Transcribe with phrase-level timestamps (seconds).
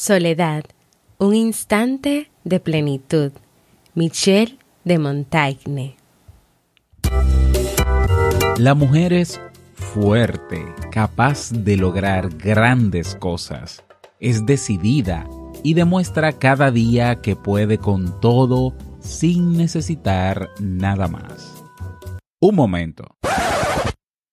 [0.00, 0.62] Soledad,
[1.18, 3.32] un instante de plenitud.
[3.96, 5.96] Michel de Montaigne.
[8.58, 9.40] La mujer es
[9.74, 13.82] fuerte, capaz de lograr grandes cosas.
[14.20, 15.28] Es decidida
[15.64, 21.64] y demuestra cada día que puede con todo sin necesitar nada más.
[22.38, 23.17] Un momento.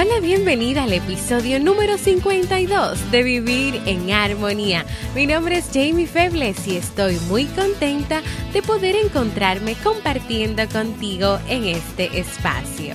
[0.00, 4.86] Hola, bienvenida al episodio número 52 de Vivir en Armonía.
[5.12, 11.64] Mi nombre es Jamie Febles y estoy muy contenta de poder encontrarme compartiendo contigo en
[11.64, 12.94] este espacio.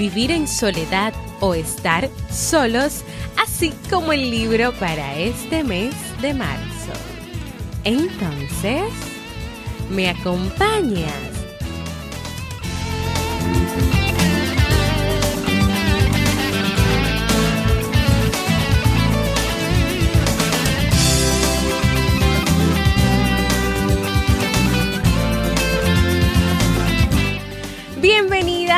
[0.00, 3.04] Vivir en soledad o estar solos,
[3.36, 6.92] así como el libro para este mes de marzo.
[7.84, 8.90] Entonces,
[9.90, 11.12] ¿me acompañas?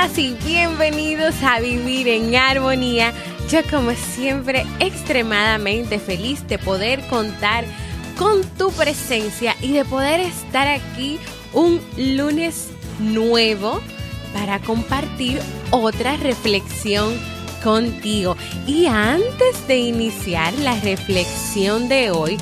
[0.03, 3.13] Y bienvenidos a Vivir en Armonía.
[3.49, 7.65] Yo como siempre extremadamente feliz de poder contar
[8.19, 11.21] con tu presencia y de poder estar aquí
[11.53, 13.81] un lunes nuevo
[14.35, 15.39] para compartir
[15.71, 17.15] otra reflexión
[17.63, 18.37] contigo.
[18.67, 22.39] Y antes de iniciar la reflexión de hoy,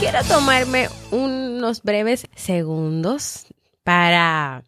[0.00, 3.46] quiero tomarme unos breves segundos
[3.84, 4.64] para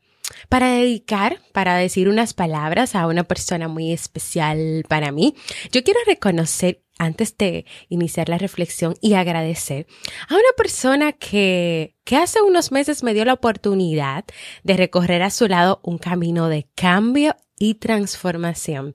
[0.49, 5.35] para dedicar, para decir unas palabras a una persona muy especial para mí.
[5.73, 9.87] Yo quiero reconocer antes de iniciar la reflexión y agradecer
[10.29, 14.25] a una persona que, que hace unos meses me dio la oportunidad
[14.65, 18.95] de recorrer a su lado un camino de cambio y transformación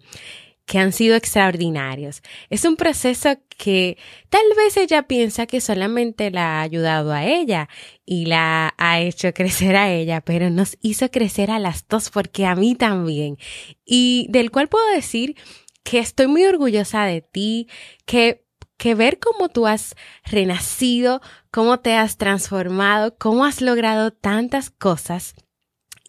[0.65, 2.21] que han sido extraordinarios.
[2.49, 3.97] Es un proceso que
[4.29, 7.69] tal vez ella piensa que solamente la ha ayudado a ella
[8.05, 12.45] y la ha hecho crecer a ella, pero nos hizo crecer a las dos porque
[12.45, 13.37] a mí también.
[13.85, 15.35] Y del cual puedo decir
[15.83, 17.67] que estoy muy orgullosa de ti,
[18.05, 18.43] que
[18.77, 21.21] que ver cómo tú has renacido,
[21.51, 25.35] cómo te has transformado, cómo has logrado tantas cosas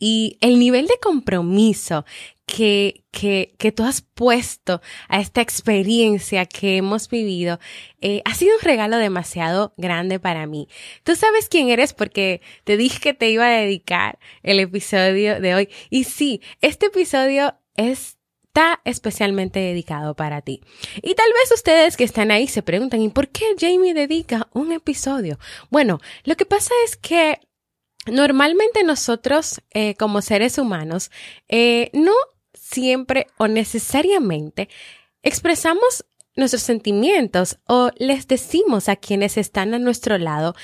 [0.01, 2.05] y el nivel de compromiso
[2.47, 7.59] que, que, que tú has puesto a esta experiencia que hemos vivido
[8.01, 10.69] eh, ha sido un regalo demasiado grande para mí.
[11.05, 15.55] Tú sabes quién eres porque te dije que te iba a dedicar el episodio de
[15.55, 15.69] hoy.
[15.91, 20.61] Y sí, este episodio está especialmente dedicado para ti.
[21.03, 24.73] Y tal vez ustedes que están ahí se preguntan, ¿y por qué Jamie dedica un
[24.73, 25.39] episodio?
[25.71, 27.41] Bueno, lo que pasa es que
[28.07, 31.11] Normalmente nosotros, eh, como seres humanos,
[31.49, 32.13] eh, no
[32.65, 34.69] siempre o necesariamente
[35.23, 40.55] expresamos nuestros sentimientos o les decimos a quienes están a nuestro lado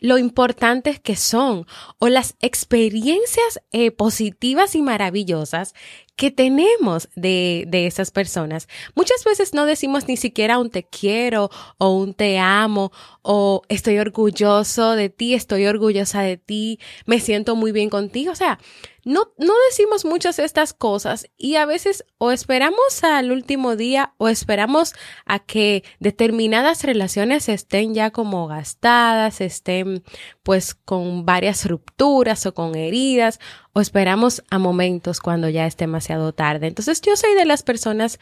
[0.00, 1.66] lo importantes que son
[1.98, 5.74] o las experiencias eh, positivas y maravillosas
[6.16, 8.68] que tenemos de, de esas personas.
[8.94, 12.92] Muchas veces no decimos ni siquiera un te quiero o un te amo
[13.22, 18.32] o estoy orgulloso de ti, estoy orgullosa de ti, me siento muy bien contigo.
[18.32, 18.58] O sea,
[19.04, 24.14] no, no decimos muchas de estas cosas y a veces o esperamos al último día
[24.16, 24.94] o esperamos
[25.26, 30.04] a que determinadas relaciones estén ya como gastadas, estén
[30.44, 33.40] pues con varias rupturas o con heridas
[33.72, 36.66] o esperamos a momentos cuando ya es demasiado tarde.
[36.66, 38.18] Entonces yo soy de las personas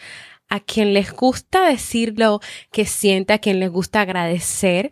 [0.49, 2.41] a quien les gusta decir lo
[2.73, 4.91] que siente, a quien les gusta agradecer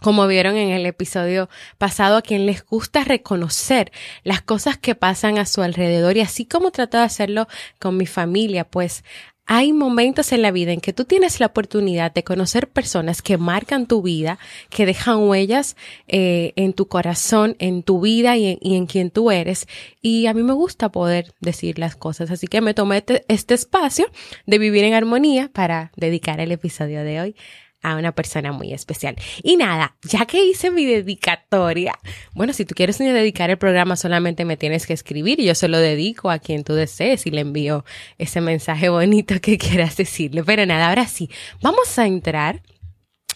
[0.00, 1.48] como vieron en el episodio
[1.78, 3.92] pasado, a quien les gusta reconocer
[4.24, 7.48] las cosas que pasan a su alrededor y así como trato de hacerlo
[7.80, 9.04] con mi familia, pues
[9.46, 13.38] hay momentos en la vida en que tú tienes la oportunidad de conocer personas que
[13.38, 14.38] marcan tu vida,
[14.70, 15.76] que dejan huellas
[16.08, 19.68] eh, en tu corazón, en tu vida y en, quien tú eres.
[20.02, 22.30] Y a mí me gusta poder decir las cosas.
[22.32, 24.06] Así que me tomé este, este espacio
[24.46, 27.36] de vivir en armonía para dedicar el episodio de hoy
[27.86, 29.16] a una persona muy especial.
[29.42, 31.94] Y nada, ya que hice mi dedicatoria,
[32.34, 35.68] bueno, si tú quieres dedicar el programa solamente me tienes que escribir y yo se
[35.68, 37.84] lo dedico a quien tú desees y le envío
[38.18, 40.42] ese mensaje bonito que quieras decirle.
[40.42, 41.30] Pero nada, ahora sí,
[41.62, 42.60] vamos a entrar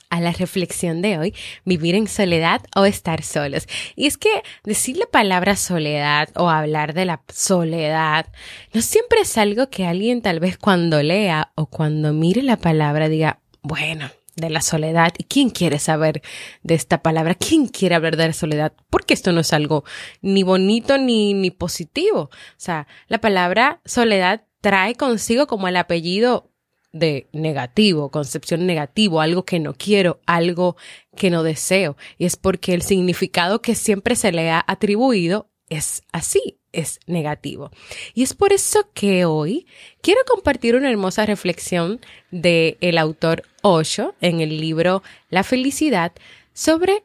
[0.08, 3.69] a la reflexión de hoy, vivir en soledad o estar solos.
[3.94, 8.26] Y es que decir la palabra soledad o hablar de la soledad
[8.73, 13.08] no siempre es algo que alguien tal vez cuando lea o cuando mire la palabra
[13.08, 14.11] diga, bueno,
[14.41, 15.13] de la soledad.
[15.19, 16.23] ¿Y quién quiere saber
[16.63, 17.35] de esta palabra?
[17.35, 18.73] ¿Quién quiere hablar de la soledad?
[18.91, 19.85] Porque esto no es algo
[20.23, 22.23] ni bonito ni, ni positivo.
[22.23, 26.51] O sea, la palabra soledad trae consigo como el apellido
[26.93, 30.77] de negativo, concepción negativo, algo que no quiero, algo
[31.17, 31.97] que no deseo.
[32.19, 37.70] Y es porque el significado que siempre se le ha atribuido es así, es negativo.
[38.14, 39.67] Y es por eso que hoy
[40.02, 42.00] quiero compartir una hermosa reflexión
[42.31, 46.12] del el autor Osho en el libro La felicidad
[46.52, 47.05] sobre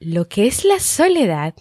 [0.00, 1.54] lo que es la soledad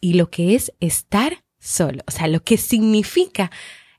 [0.00, 3.52] y lo que es estar solo, o sea, lo que significa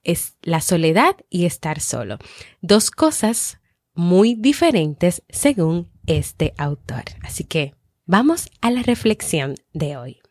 [0.03, 2.17] es la soledad y estar solo.
[2.61, 3.59] Dos cosas
[3.93, 7.03] muy diferentes según este autor.
[7.21, 7.73] Así que
[8.05, 10.22] vamos a la reflexión de hoy.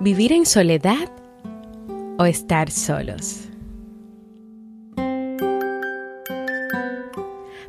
[0.00, 1.08] ¿Vivir en soledad
[2.18, 3.48] o estar solos?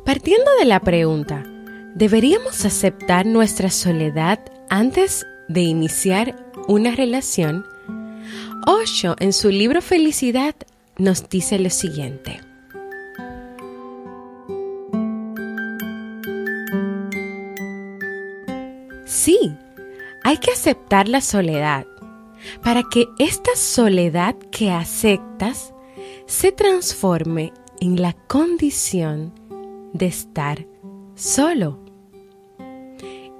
[0.04, 1.44] Partiendo de la pregunta,
[1.94, 6.36] ¿deberíamos aceptar nuestra soledad antes de iniciar
[6.66, 7.64] una relación?
[8.66, 10.56] Osho en su libro Felicidad
[10.98, 12.40] nos dice lo siguiente.
[19.04, 19.54] Sí,
[20.24, 21.86] hay que aceptar la soledad
[22.62, 25.74] para que esta soledad que aceptas
[26.26, 29.32] se transforme en la condición
[29.92, 30.66] de estar
[31.14, 31.80] solo.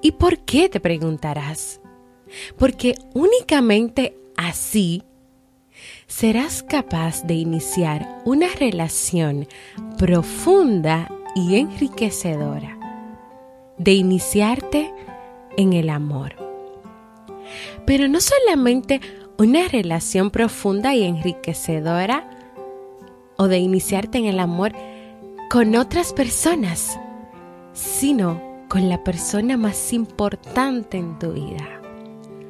[0.03, 1.81] ¿Y por qué te preguntarás?
[2.59, 5.03] Porque únicamente así
[6.07, 9.49] serás capaz de iniciar una relación
[9.99, 12.79] profunda y enriquecedora,
[13.79, 14.93] de iniciarte
[15.57, 16.46] en el amor
[17.87, 19.01] pero no solamente
[19.39, 22.31] una relación profunda y enriquecedora
[23.37, 24.73] o de iniciarte en el amor
[25.51, 26.99] con otras personas,
[27.73, 31.81] sino con la persona más importante en tu vida,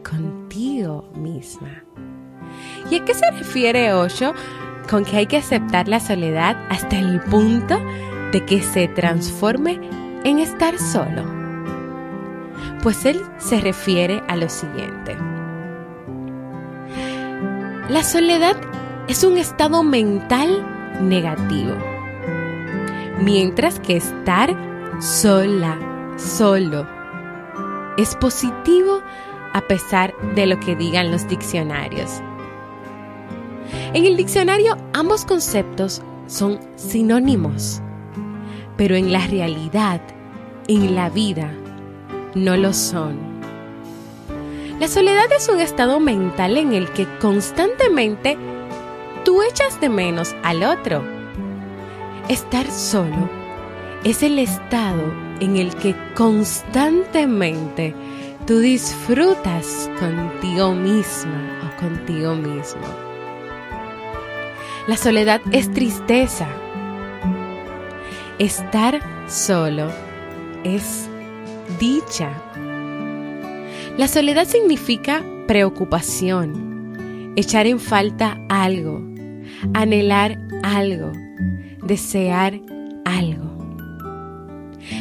[0.08, 1.84] contigo misma.
[2.90, 4.32] ¿Y a qué se refiere Osho
[4.88, 7.78] con que hay que aceptar la soledad hasta el punto
[8.32, 9.80] de que se transforme
[10.24, 11.45] en estar solo?
[12.82, 15.16] Pues él se refiere a lo siguiente.
[17.88, 18.56] La soledad
[19.08, 20.64] es un estado mental
[21.00, 21.74] negativo,
[23.20, 24.54] mientras que estar
[25.00, 25.78] sola,
[26.16, 26.86] solo,
[27.96, 29.00] es positivo
[29.52, 32.20] a pesar de lo que digan los diccionarios.
[33.94, 37.80] En el diccionario ambos conceptos son sinónimos,
[38.76, 40.00] pero en la realidad,
[40.68, 41.52] en la vida,
[42.36, 43.16] no lo son.
[44.78, 48.36] La soledad es un estado mental en el que constantemente
[49.24, 51.02] tú echas de menos al otro.
[52.28, 53.30] Estar solo
[54.04, 55.02] es el estado
[55.40, 57.94] en el que constantemente
[58.46, 62.86] tú disfrutas contigo misma o contigo mismo.
[64.86, 66.46] La soledad es tristeza.
[68.38, 69.88] Estar solo
[70.64, 71.08] es
[71.78, 72.30] dicha.
[73.96, 79.02] La soledad significa preocupación, echar en falta algo,
[79.74, 81.12] anhelar algo,
[81.82, 82.60] desear
[83.04, 83.46] algo.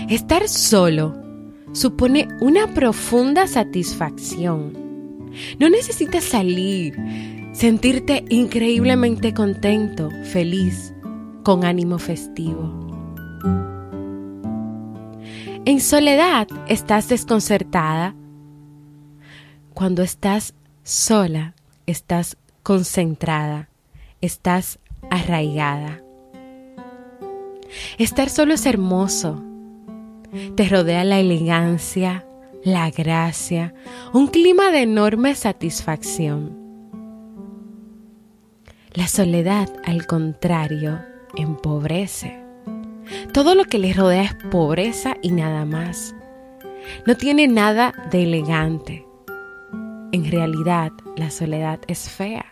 [0.09, 1.15] Estar solo
[1.73, 4.85] supone una profunda satisfacción.
[5.59, 6.95] No necesitas salir,
[7.53, 10.93] sentirte increíblemente contento, feliz,
[11.43, 12.84] con ánimo festivo.
[15.67, 18.13] En soledad estás desconcertada.
[19.73, 20.53] Cuando estás
[20.83, 21.55] sola,
[21.87, 23.69] estás concentrada,
[24.21, 24.77] estás
[25.09, 26.03] arraigada.
[27.97, 29.43] Estar solo es hermoso.
[30.55, 32.27] Te rodea la elegancia,
[32.63, 33.73] la gracia,
[34.13, 36.55] un clima de enorme satisfacción.
[38.93, 41.01] La soledad, al contrario,
[41.35, 42.44] empobrece.
[43.33, 46.15] Todo lo que le rodea es pobreza y nada más.
[47.05, 49.05] No tiene nada de elegante.
[50.11, 52.45] En realidad, la soledad es fea.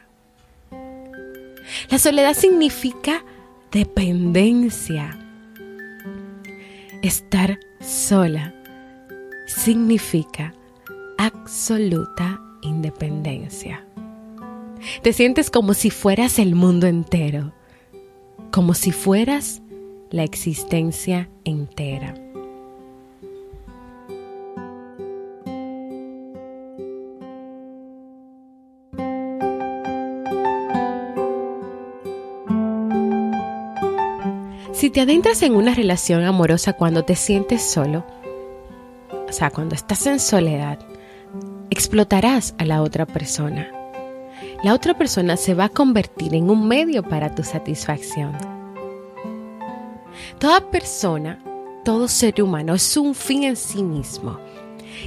[1.90, 3.24] La soledad significa
[3.72, 5.18] dependencia.
[7.02, 8.54] Estar sola
[9.48, 10.54] significa
[11.18, 13.86] absoluta independencia.
[15.02, 17.54] Te sientes como si fueras el mundo entero,
[18.52, 19.63] como si fueras
[20.14, 22.14] la existencia entera.
[34.72, 38.06] Si te adentras en una relación amorosa cuando te sientes solo,
[39.28, 40.78] o sea, cuando estás en soledad,
[41.72, 43.68] explotarás a la otra persona.
[44.64, 48.53] La otra persona se va a convertir en un medio para tu satisfacción
[50.44, 51.40] Toda persona,
[51.86, 54.42] todo ser humano es un fin en sí mismo.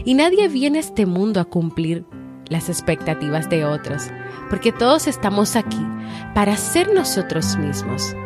[0.02, 2.06] Y nadie viene a este mundo a cumplir
[2.48, 4.04] las expectativas de otros,
[4.48, 5.86] porque todos estamos aquí
[6.34, 8.16] para ser nosotros mismos.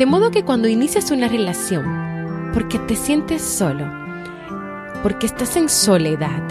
[0.00, 3.88] De modo que cuando inicias una relación, porque te sientes solo,
[5.04, 6.42] porque estás en soledad,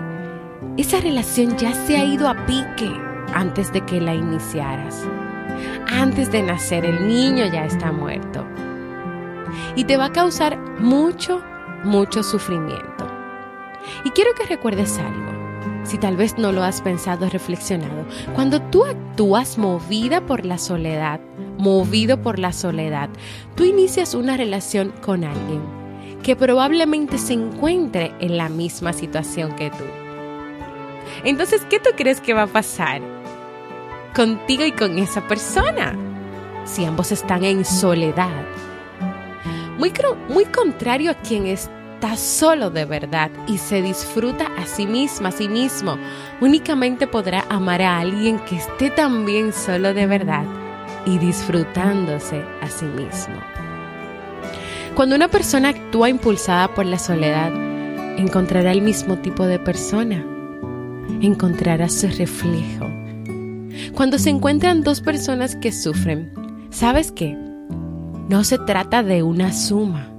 [0.78, 2.94] esa relación ya se ha ido a pique
[3.34, 5.04] antes de que la iniciaras.
[5.92, 8.45] Antes de nacer el niño ya está muerto
[9.76, 11.42] y te va a causar mucho,
[11.84, 13.08] mucho sufrimiento.
[14.04, 15.32] Y quiero que recuerdes algo,
[15.84, 18.06] si tal vez no lo has pensado, reflexionado.
[18.34, 21.20] Cuando tú actúas movida por la soledad,
[21.58, 23.10] movido por la soledad,
[23.56, 25.62] tú inicias una relación con alguien
[26.24, 29.84] que probablemente se encuentre en la misma situación que tú.
[31.24, 33.02] Entonces, ¿qué tú crees que va a pasar
[34.16, 35.96] contigo y con esa persona?
[36.66, 38.44] Si ambos están en soledad,
[39.78, 39.92] muy,
[40.30, 45.32] muy contrario a quien está solo de verdad y se disfruta a sí misma, a
[45.32, 45.98] sí mismo.
[46.42, 50.46] Únicamente podrá amar a alguien que esté también solo de verdad
[51.06, 53.36] y disfrutándose a sí mismo.
[54.96, 57.52] Cuando una persona actúa impulsada por la soledad,
[58.18, 60.26] encontrará el mismo tipo de persona,
[61.22, 62.90] encontrará su reflejo.
[63.94, 66.32] Cuando se encuentran dos personas que sufren,
[66.70, 67.45] ¿sabes qué?
[68.28, 70.12] No se trata de una suma,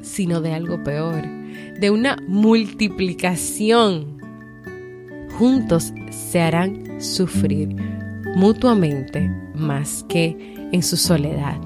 [0.00, 1.22] sino de algo peor,
[1.78, 4.18] de una multiplicación.
[5.38, 7.76] Juntos se harán sufrir
[8.34, 11.60] mutuamente más que en su soledad.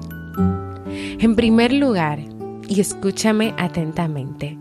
[1.19, 2.19] En primer lugar,
[2.67, 4.57] y escúchame atentamente,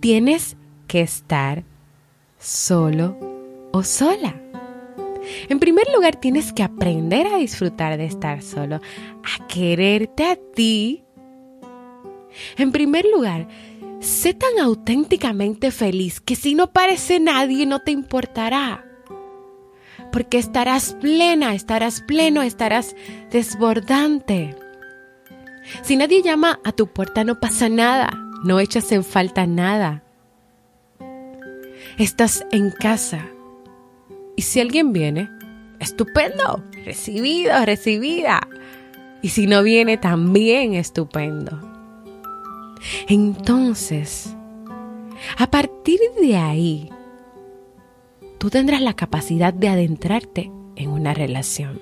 [0.00, 0.56] tienes
[0.86, 1.64] que estar
[2.38, 3.16] solo
[3.72, 4.41] o sola.
[5.48, 11.04] En primer lugar, tienes que aprender a disfrutar de estar solo, a quererte a ti.
[12.56, 13.48] En primer lugar,
[14.00, 18.84] sé tan auténticamente feliz que si no parece nadie no te importará.
[20.10, 22.94] Porque estarás plena, estarás pleno, estarás
[23.30, 24.56] desbordante.
[25.82, 28.10] Si nadie llama a tu puerta no pasa nada,
[28.44, 30.02] no echas en falta nada.
[31.98, 33.26] Estás en casa,
[34.42, 35.30] y si alguien viene,
[35.78, 38.40] estupendo, recibido, recibida.
[39.22, 41.60] Y si no viene, también estupendo.
[43.06, 44.34] Entonces,
[45.38, 46.90] a partir de ahí,
[48.38, 51.80] tú tendrás la capacidad de adentrarte en una relación.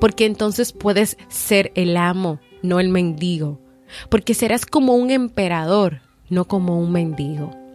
[0.00, 3.58] Porque entonces puedes ser el amo, no el mendigo.
[4.08, 7.65] Porque serás como un emperador, no como un mendigo.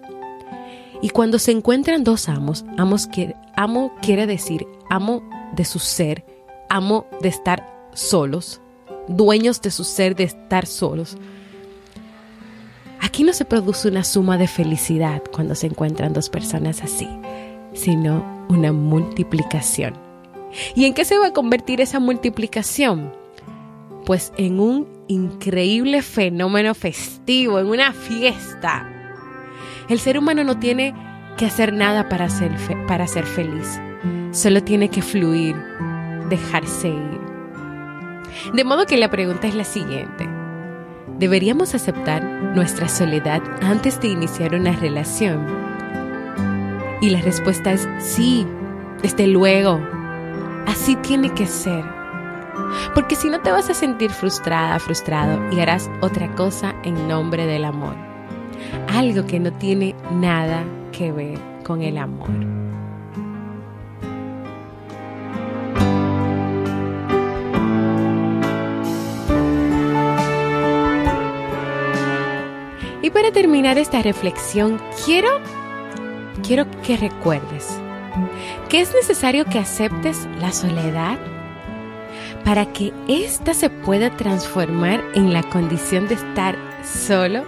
[1.01, 5.23] Y cuando se encuentran dos amos, amo quiere decir amo
[5.55, 6.25] de su ser,
[6.69, 8.61] amo de estar solos,
[9.07, 11.17] dueños de su ser de estar solos.
[12.99, 17.07] Aquí no se produce una suma de felicidad cuando se encuentran dos personas así,
[17.73, 19.93] sino una multiplicación.
[20.75, 23.13] ¿Y en qué se va a convertir esa multiplicación?
[24.05, 29.00] Pues en un increíble fenómeno festivo, en una fiesta.
[29.91, 30.95] El ser humano no tiene
[31.35, 32.55] que hacer nada para ser,
[32.87, 33.77] para ser feliz,
[34.31, 35.53] solo tiene que fluir,
[36.29, 37.19] dejarse ir.
[38.53, 40.29] De modo que la pregunta es la siguiente.
[41.19, 45.45] ¿Deberíamos aceptar nuestra soledad antes de iniciar una relación?
[47.01, 48.47] Y la respuesta es sí,
[49.01, 49.85] desde luego.
[50.67, 51.83] Así tiene que ser.
[52.95, 57.45] Porque si no te vas a sentir frustrada, frustrado y harás otra cosa en nombre
[57.45, 58.10] del amor.
[58.87, 62.29] Algo que no tiene nada que ver con el amor.
[73.03, 75.29] Y para terminar esta reflexión, quiero,
[76.45, 77.77] quiero que recuerdes
[78.69, 81.17] que es necesario que aceptes la soledad
[82.45, 87.43] para que ésta se pueda transformar en la condición de estar solo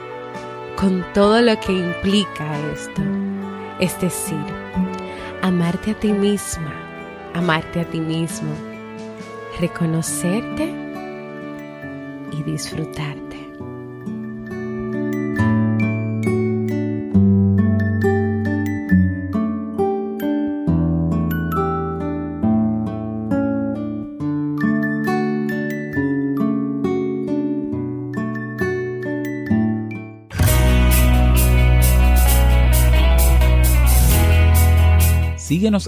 [0.75, 3.01] con todo lo que implica esto.
[3.79, 4.45] Es decir,
[5.41, 6.73] amarte a ti misma,
[7.33, 8.53] amarte a ti mismo,
[9.59, 10.73] reconocerte
[12.31, 13.32] y disfrutarte.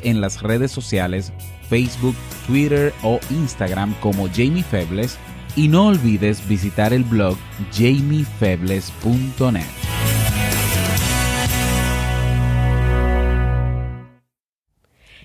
[0.04, 1.32] En las redes sociales,
[1.70, 2.16] Facebook,
[2.48, 5.20] Twitter o Instagram como Jamie Febles
[5.56, 7.38] y no olvides visitar el blog
[7.72, 9.66] jamiefebles.net.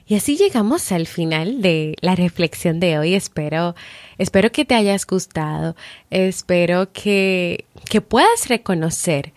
[0.06, 3.14] Y así llegamos al final de la reflexión de hoy.
[3.14, 3.76] Espero,
[4.18, 5.76] espero que te hayas gustado.
[6.10, 9.32] Espero que, que puedas reconocer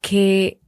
[0.00, 0.60] que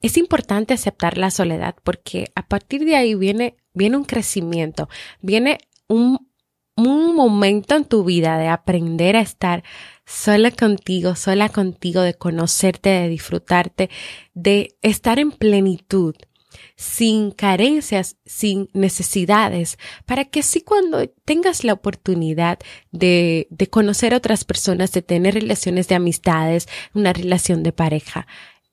[0.00, 4.88] es importante aceptar la soledad porque a partir de ahí viene, viene un crecimiento,
[5.20, 5.58] viene
[5.88, 6.28] un,
[6.76, 9.64] un momento en tu vida de aprender a estar
[10.06, 13.90] sola contigo, sola contigo, de conocerte, de disfrutarte,
[14.34, 16.14] de estar en plenitud,
[16.76, 22.58] sin carencias, sin necesidades, para que así cuando tengas la oportunidad
[22.92, 28.26] de, de conocer a otras personas, de tener relaciones de amistades, una relación de pareja,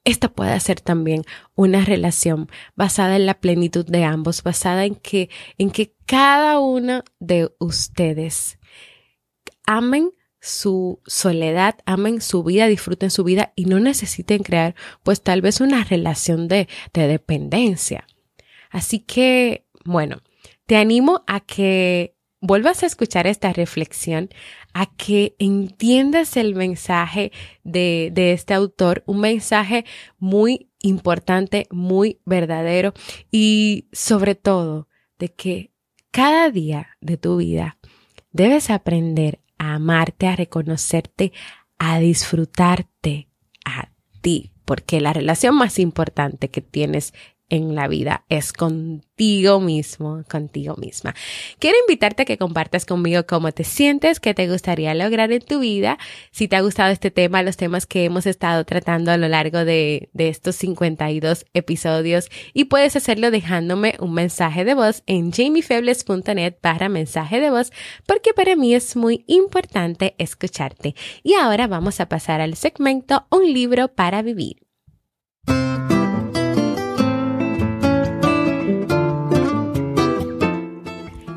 [0.06, 1.24] esta puede ser también
[1.56, 7.04] una relación basada en la plenitud de ambos, basada en que, en que cada uno
[7.20, 8.60] de ustedes
[9.66, 15.42] amen su soledad, amen su vida, disfruten su vida y no necesiten crear pues tal
[15.42, 18.06] vez una relación de, de dependencia.
[18.70, 20.22] Así que, bueno,
[20.68, 22.15] te animo a que
[22.46, 24.30] vuelvas a escuchar esta reflexión,
[24.74, 27.32] a que entiendas el mensaje
[27.64, 29.86] de, de este autor, un mensaje
[30.18, 32.94] muy importante, muy verdadero
[33.32, 35.72] y sobre todo de que
[36.12, 37.78] cada día de tu vida
[38.32, 41.34] debes aprender a amarte, a reconocerte,
[41.78, 43.28] a disfrutarte
[43.66, 43.90] a
[44.22, 47.14] ti, porque la relación más importante que tienes
[47.50, 51.14] en la vida es contigo mismo, contigo misma.
[51.60, 55.60] Quiero invitarte a que compartas conmigo cómo te sientes, qué te gustaría lograr en tu
[55.60, 55.98] vida,
[56.32, 59.64] si te ha gustado este tema, los temas que hemos estado tratando a lo largo
[59.64, 66.90] de, estos 52 episodios y puedes hacerlo dejándome un mensaje de voz en jamiefebles.net para
[66.90, 67.72] mensaje de voz
[68.08, 70.96] porque para mí es muy importante escucharte.
[71.24, 74.65] Y ahora vamos a pasar al segmento Un libro para vivir.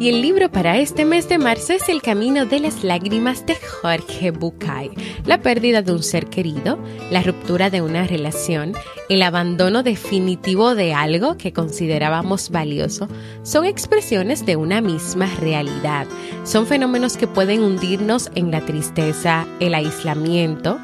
[0.00, 3.56] Y el libro para este mes de marzo es El Camino de las Lágrimas de
[3.56, 4.92] Jorge Bucay.
[5.26, 6.78] La pérdida de un ser querido,
[7.10, 8.74] la ruptura de una relación,
[9.08, 13.08] el abandono definitivo de algo que considerábamos valioso,
[13.42, 16.06] son expresiones de una misma realidad.
[16.44, 20.78] Son fenómenos que pueden hundirnos en la tristeza, el aislamiento,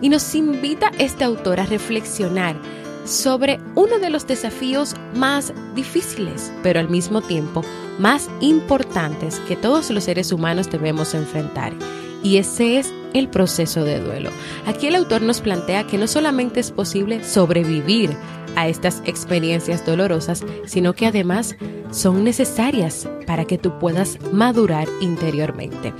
[0.00, 2.54] y nos invita este autor a reflexionar
[3.04, 7.62] sobre uno de los desafíos más difíciles, pero al mismo tiempo
[7.98, 11.72] más importantes que todos los seres humanos debemos enfrentar.
[12.22, 14.30] Y ese es el proceso de duelo.
[14.66, 18.16] Aquí el autor nos plantea que no solamente es posible sobrevivir
[18.54, 21.56] a estas experiencias dolorosas, sino que además
[21.90, 25.92] son necesarias para que tú puedas madurar interiormente.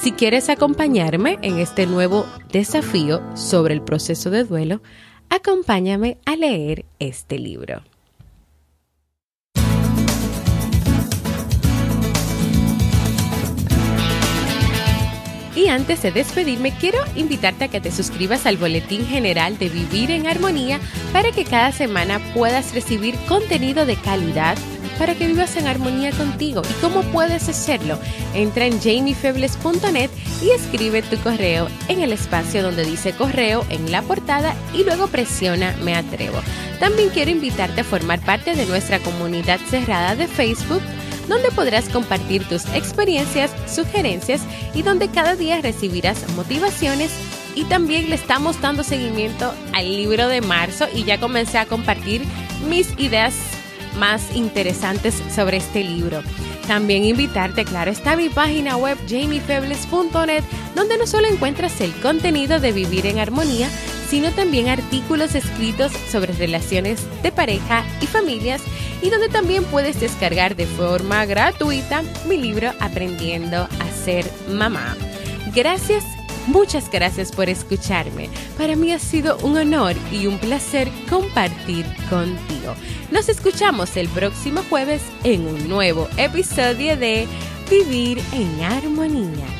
[0.00, 4.80] Si quieres acompañarme en este nuevo desafío sobre el proceso de duelo,
[5.30, 7.82] acompáñame a leer este libro.
[15.54, 20.10] Y antes de despedirme, quiero invitarte a que te suscribas al Boletín General de Vivir
[20.10, 20.80] en Armonía
[21.12, 24.56] para que cada semana puedas recibir contenido de calidad
[25.00, 26.60] para que vivas en armonía contigo.
[26.68, 27.98] ¿Y cómo puedes hacerlo?
[28.34, 30.10] Entra en jamiefebles.net
[30.42, 35.06] y escribe tu correo en el espacio donde dice correo en la portada y luego
[35.06, 36.38] presiona Me Atrevo.
[36.80, 40.82] También quiero invitarte a formar parte de nuestra comunidad cerrada de Facebook
[41.28, 44.42] donde podrás compartir tus experiencias, sugerencias
[44.74, 47.10] y donde cada día recibirás motivaciones
[47.54, 52.22] y también le estamos dando seguimiento al libro de marzo y ya comencé a compartir
[52.68, 53.34] mis ideas
[53.96, 56.22] más interesantes sobre este libro.
[56.66, 62.72] También invitarte, claro, está mi página web jamiefebles.net, donde no solo encuentras el contenido de
[62.72, 63.68] Vivir en Armonía,
[64.08, 68.62] sino también artículos escritos sobre relaciones de pareja y familias,
[69.02, 74.96] y donde también puedes descargar de forma gratuita mi libro Aprendiendo a ser mamá.
[75.54, 76.04] Gracias
[76.46, 78.28] Muchas gracias por escucharme.
[78.56, 82.74] Para mí ha sido un honor y un placer compartir contigo.
[83.10, 87.26] Nos escuchamos el próximo jueves en un nuevo episodio de
[87.70, 89.59] Vivir en Armonía.